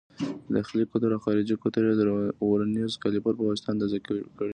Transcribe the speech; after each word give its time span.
داخلي 0.55 0.83
قطر 0.93 1.09
او 1.15 1.19
خارجي 1.25 1.55
قطر 1.63 1.81
یې 1.89 1.93
د 1.97 2.01
ورنیز 2.51 2.91
کالیپر 3.03 3.33
په 3.37 3.43
واسطه 3.47 3.67
اندازه 3.73 3.97
کړئ. 4.05 4.21